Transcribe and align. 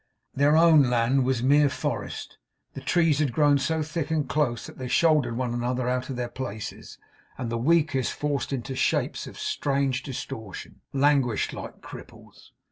Their 0.33 0.57
own 0.57 0.89
land 0.89 1.25
was 1.25 1.43
mere 1.43 1.69
forest. 1.69 2.39
The 2.73 2.81
trees 2.81 3.19
had 3.19 3.31
grown 3.31 3.59
so 3.59 3.83
think 3.83 4.09
and 4.09 4.27
close 4.27 4.65
that 4.65 4.79
they 4.79 4.87
shouldered 4.87 5.37
one 5.37 5.53
another 5.53 5.87
out 5.87 6.09
of 6.09 6.15
their 6.15 6.27
places, 6.27 6.97
and 7.37 7.51
the 7.51 7.57
weakest, 7.59 8.11
forced 8.11 8.51
into 8.51 8.75
shapes 8.75 9.27
of 9.27 9.37
strange 9.37 10.01
distortion, 10.01 10.81
languished 10.91 11.53
like 11.53 11.81
cripples. 11.81 12.49